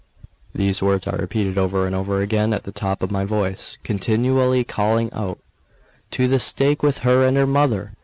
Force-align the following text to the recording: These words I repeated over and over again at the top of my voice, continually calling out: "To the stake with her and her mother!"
These 0.55 0.81
words 0.81 1.05
I 1.05 1.15
repeated 1.15 1.59
over 1.59 1.85
and 1.85 1.93
over 1.93 2.23
again 2.23 2.53
at 2.53 2.63
the 2.63 2.71
top 2.71 3.03
of 3.03 3.11
my 3.11 3.23
voice, 3.23 3.77
continually 3.83 4.63
calling 4.63 5.13
out: 5.13 5.37
"To 6.09 6.27
the 6.27 6.39
stake 6.39 6.81
with 6.81 6.99
her 7.05 7.23
and 7.23 7.37
her 7.37 7.45
mother!" 7.45 7.93